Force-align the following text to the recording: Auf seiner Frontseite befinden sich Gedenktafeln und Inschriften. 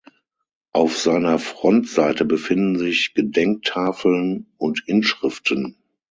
Auf 0.71 0.97
seiner 0.97 1.37
Frontseite 1.37 2.25
befinden 2.25 2.79
sich 2.79 3.13
Gedenktafeln 3.13 4.47
und 4.57 4.81
Inschriften. 4.87 5.77